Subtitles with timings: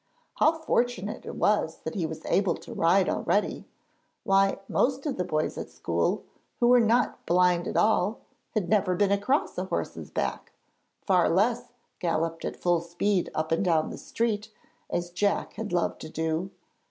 [0.37, 3.65] How fortunate it was that he was able to ride already!
[4.23, 6.23] why, most of the boys at school,
[6.59, 8.21] who were not blind at all,
[8.55, 10.53] had never been across a horse's back,
[11.05, 11.65] far less
[11.99, 14.49] galloped at full speed up and down the street
[14.89, 16.49] as Jack had loved to do!